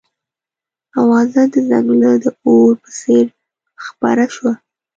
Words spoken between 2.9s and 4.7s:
څېر خپره شوه.